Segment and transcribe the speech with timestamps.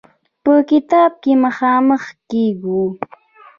[0.43, 2.83] په کتاب کې مخامخ کېږو.